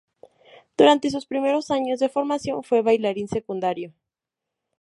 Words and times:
Durante 0.77 1.11
sus 1.11 1.27
primeros 1.27 1.69
años 1.69 1.99
de 1.99 2.09
formación, 2.09 2.63
fue 2.63 2.81
bailarín 2.81 3.27
secundario. 3.27 3.93